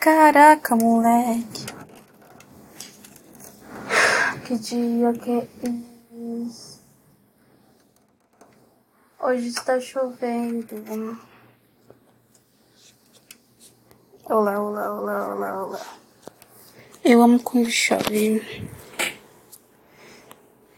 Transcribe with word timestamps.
Caraca, 0.00 0.74
moleque. 0.76 1.66
Que 4.46 4.58
dia 4.58 5.12
que 5.12 5.30
é 5.30 5.48
isso? 6.46 6.80
Hoje 9.20 9.48
está 9.48 9.78
chovendo. 9.78 11.20
Olá, 14.24 14.60
olá, 14.60 14.94
olá, 14.94 15.34
olá, 15.34 15.64
olá. 15.66 15.80
Eu 17.04 17.22
amo 17.22 17.38
quando 17.42 17.70
chove. 17.70 18.40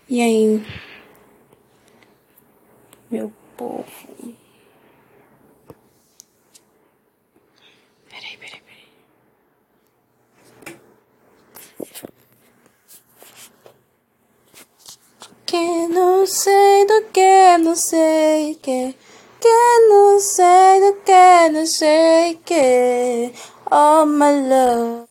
E 0.09 0.21
aí, 0.21 0.67
meu 3.11 3.33
povo? 3.57 3.85
Peraí, 8.09 8.37
peraí, 8.39 8.63
peraí. 8.63 8.89
Que 15.47 15.89
não 15.89 16.22
sei 16.33 16.87
do 16.87 17.03
que, 17.13 17.59
não 17.59 17.77
sei 17.77 18.55
que. 18.55 18.97
Que 19.39 19.79
não 19.89 20.19
sei 20.19 20.81
do 20.81 20.97
que, 21.05 21.49
não 21.51 21.67
sei 21.67 22.41
que. 22.45 23.33
Oh, 23.71 24.07
my 24.07 24.49
love. 24.49 25.09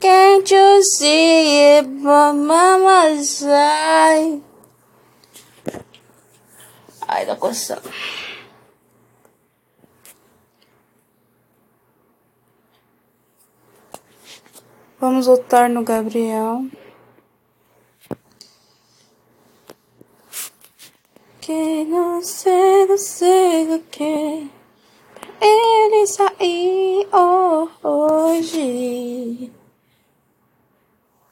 Can't 0.00 0.54
you 0.54 0.82
see 0.82 1.78
it 1.78 1.88
from 2.02 2.48
side? 3.22 4.42
Ai, 7.08 7.24
tá 7.26 7.36
coçando. 7.36 7.90
Vamos 15.00 15.26
voltar 15.26 15.70
no 15.70 15.82
Gabriel. 15.82 16.66
Que 21.44 21.84
não 21.84 22.22
sei, 22.22 22.86
não 22.86 22.96
sei 22.96 23.66
do 23.66 23.78
que 23.90 24.50
ele 25.42 26.06
sair 26.06 27.06
hoje. 27.82 29.52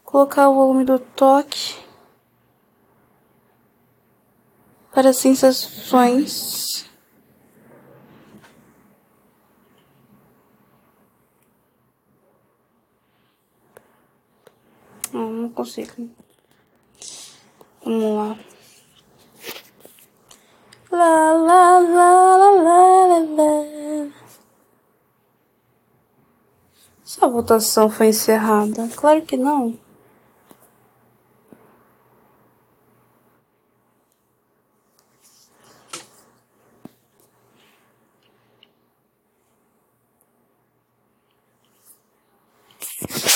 Colocar 0.05 0.51
o 0.51 0.55
volume 0.55 0.85
do 0.85 0.99
toque 0.99 1.77
para 4.93 5.15
sensações. 5.15 6.85
Não, 15.11 15.31
não 15.31 15.49
consigo. 15.49 16.11
Vamos 17.83 18.15
lá. 18.15 18.52
La 20.93 21.33
la 21.33 21.81
la 21.81 22.37
la 22.37 22.51
la 22.53 23.19
la. 23.37 24.11
Essa 27.03 27.27
votação 27.27 27.89
foi 27.89 28.09
encerrada? 28.09 28.87
Claro 28.95 29.23
que 29.23 29.34
não. 29.34 29.79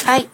Ai. 0.07 0.31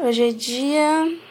Hoje 0.00 0.28
é 0.28 0.32
dia 0.32 1.27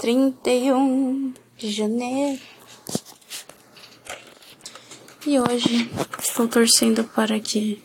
trinta 0.00 0.48
e 0.48 0.72
um 0.72 1.34
de 1.58 1.70
janeiro. 1.70 2.40
E 5.26 5.38
hoje 5.38 5.90
estou 6.18 6.48
torcendo 6.48 7.04
para 7.04 7.38
que 7.38 7.82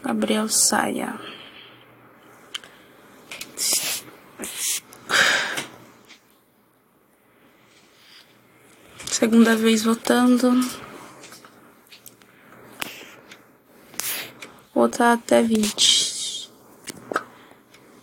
Gabriel 0.00 0.48
saia. 0.48 1.18
Segunda 9.10 9.56
vez 9.56 9.82
votando. 9.82 10.52
Votar 14.72 15.14
até 15.18 15.42
vinte. 15.42 16.48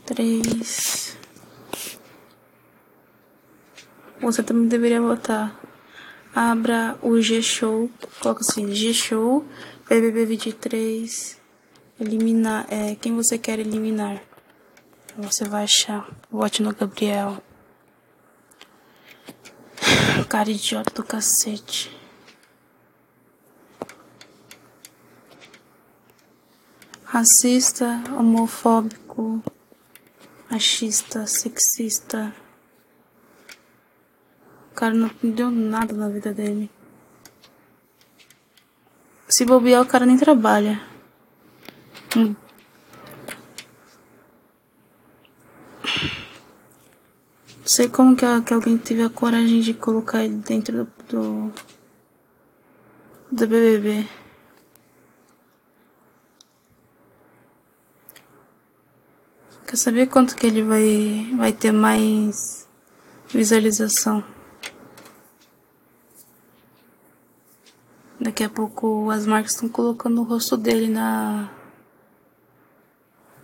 Três. 0.05 0.90
Você 4.21 4.43
também 4.43 4.67
deveria 4.67 5.01
votar. 5.01 5.59
Abra 6.33 6.95
o 7.01 7.19
G-Show. 7.19 7.89
Coloca 8.21 8.41
assim, 8.41 8.71
G-Show, 8.71 9.43
BBB 9.89 10.25
23. 10.25 11.39
Eliminar. 11.99 12.67
É, 12.69 12.95
quem 12.95 13.15
você 13.15 13.37
quer 13.37 13.57
eliminar. 13.57 14.21
Você 15.17 15.43
vai 15.45 15.63
achar. 15.63 16.07
Vote 16.29 16.61
no 16.61 16.73
Gabriel. 16.73 17.41
Cara 20.29 20.49
idiota 20.49 20.93
do 20.93 21.03
cacete. 21.03 21.91
Racista, 27.03 28.01
homofóbico, 28.17 29.43
machista, 30.49 31.27
sexista. 31.27 32.33
Cara 34.81 34.95
não 34.95 35.11
deu 35.21 35.51
nada 35.51 35.93
na 35.93 36.09
vida 36.09 36.33
dele. 36.33 36.67
Se 39.29 39.45
bobear, 39.45 39.83
o 39.83 39.85
cara 39.85 40.07
nem 40.07 40.17
trabalha. 40.17 40.81
Hum. 42.17 42.33
Sei 47.63 47.89
como 47.89 48.15
que, 48.15 48.25
que, 48.41 48.53
alguém 48.55 48.75
teve 48.75 49.03
a 49.03 49.09
coragem 49.11 49.61
de 49.61 49.75
colocar 49.75 50.23
ele 50.23 50.37
dentro 50.37 50.85
do, 50.85 50.91
do, 51.09 51.53
do 53.31 53.47
BBB. 53.47 54.07
Quer 59.67 59.77
saber 59.77 60.07
quanto 60.07 60.35
que 60.35 60.47
ele 60.47 60.63
vai, 60.63 61.35
vai 61.37 61.53
ter 61.53 61.71
mais 61.71 62.67
visualização? 63.29 64.40
Daqui 68.41 68.53
a 68.53 68.55
pouco 68.55 69.11
as 69.11 69.27
marcas 69.27 69.51
estão 69.51 69.69
colocando 69.69 70.19
o 70.19 70.23
rosto 70.23 70.57
dele 70.57 70.87
na 70.87 71.53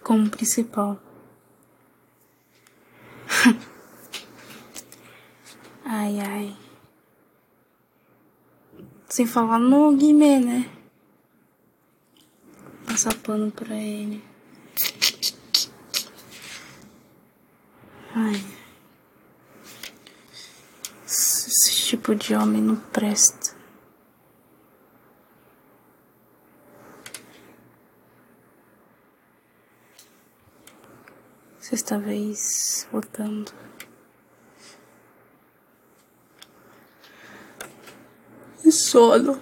como 0.02 0.28
principal. 0.28 1.00
ai 5.85 6.19
ai. 6.19 6.58
Sem 9.08 9.28
falar 9.28 9.59
no 9.59 9.96
Guimê, 9.96 10.40
né? 10.40 10.68
Passar 12.88 13.14
pano 13.18 13.52
pra 13.52 13.75
ele. 13.75 14.24
Ai. 18.16 18.44
Esse 21.06 21.85
tipo 21.85 22.16
de 22.16 22.34
homem 22.34 22.64
não 22.64 22.78
presta. 22.78 23.47
Sexta 31.78 32.00
vez 32.00 32.88
votando. 32.91 33.52
E 38.66 38.72
sono. 38.72 39.40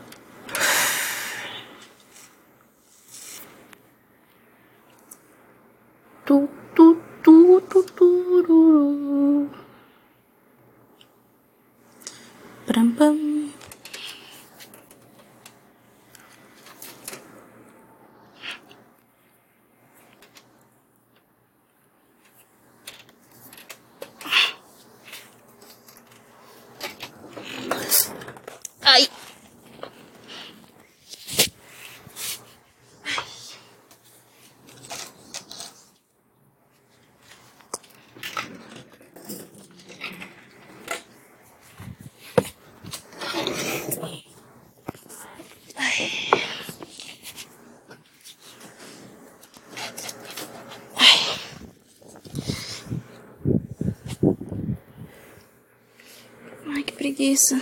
Preguiça. 57.16 57.62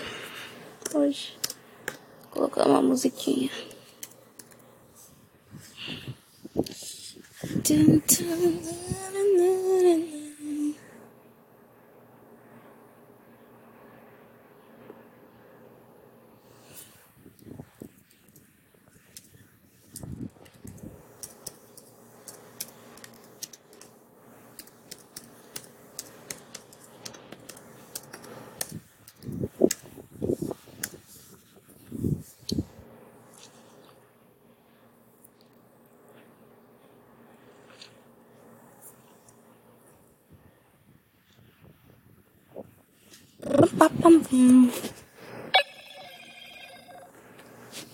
Hoje. 0.96 1.38
Vou 2.34 2.50
colocar 2.50 2.68
uma 2.68 2.82
musiquinha. 2.82 3.52
Dun, 6.56 7.62
dun, 7.62 8.02
dun, 8.08 8.93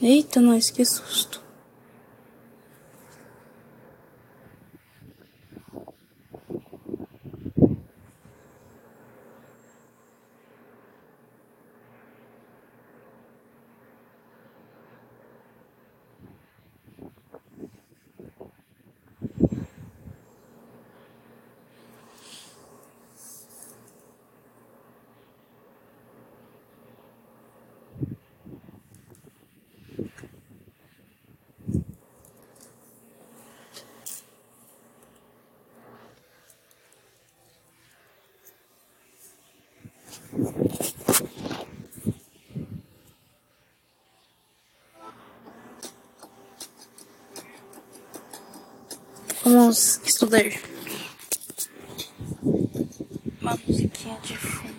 Eita, 0.02 0.40
nós, 0.40 0.70
que 0.70 0.86
susto. 0.86 1.49
Vamos 49.52 50.00
estudar. 50.06 50.46
Uma 53.42 53.58
musiquinha 53.68 54.16
de 54.22 54.38
fundo. 54.38 54.79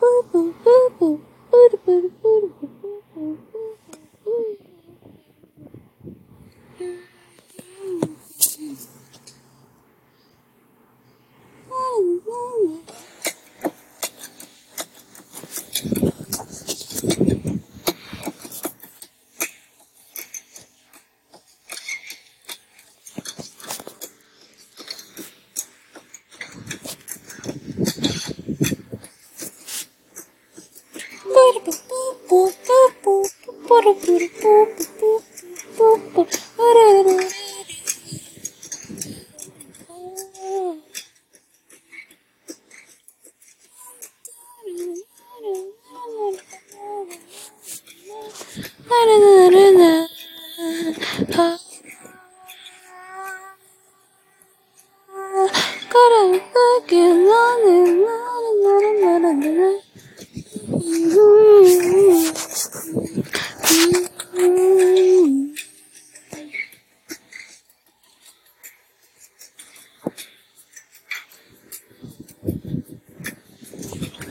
boo 0.00 0.22
boo 0.32 0.52
boo 0.64 0.88
boo 0.98 1.18
boo 1.50 1.68
boo 1.86 2.17
Thank 33.94 34.20
you. 34.32 34.37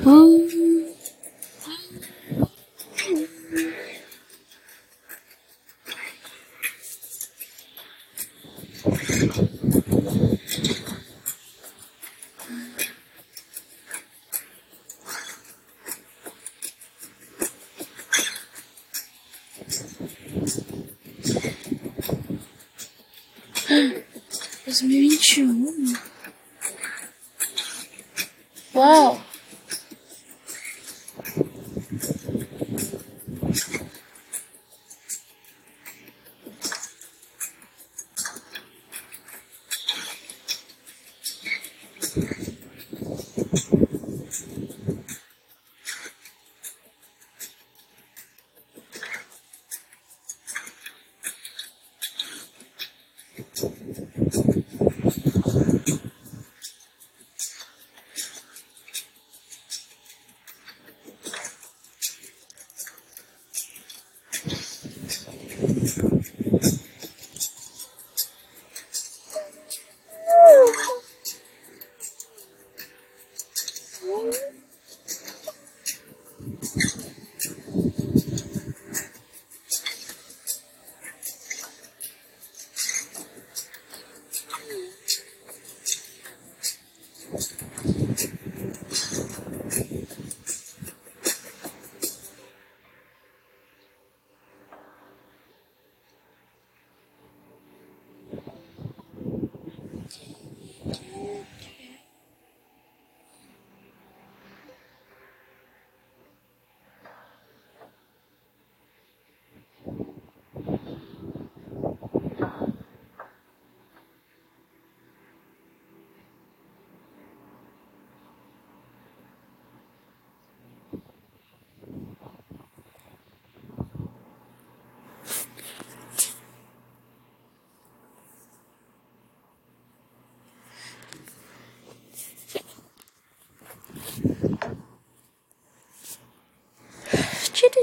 Hum. 0.07 0.36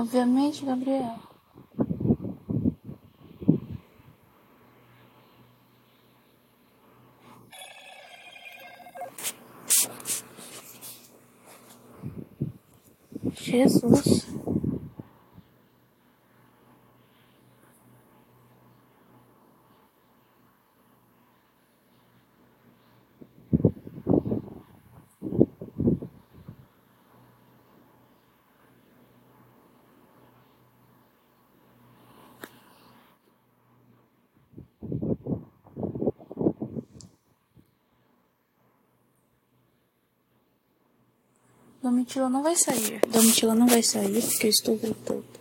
Obviamente, 0.00 0.64
Gabriel. 0.64 1.12
Jesus. 13.34 14.19
Domitila 41.82 42.28
não 42.28 42.42
vai 42.42 42.56
sair. 42.56 43.00
Domitila 43.08 43.54
não 43.54 43.66
vai 43.66 43.82
sair 43.82 44.20
porque 44.22 44.46
eu 44.46 44.50
estou 44.50 44.76
gritando. 44.76 45.39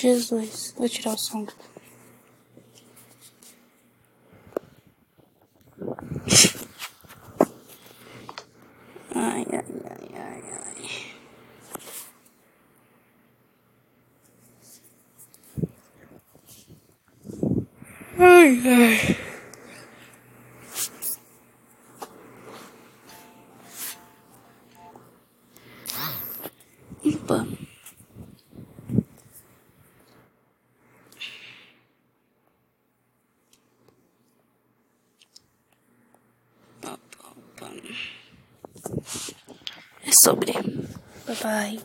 Jesus, 0.00 0.72
vou 0.78 0.88
tirar 0.88 1.12
o 1.12 1.18
som. 1.18 1.46
Ai, 9.14 9.44
ai, 9.52 9.64
ai, 9.90 10.08
ai, 10.16 10.42
ai. 10.56 11.12
Ai, 18.18 18.68
ai. 18.68 19.19
Bye 41.26 41.34
bye. 41.42 41.78